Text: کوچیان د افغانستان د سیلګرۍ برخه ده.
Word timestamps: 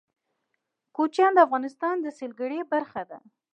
کوچیان 0.95 1.31
د 1.35 1.39
افغانستان 1.47 1.95
د 2.01 2.07
سیلګرۍ 2.17 2.59
برخه 2.73 3.01
ده. 3.09 3.17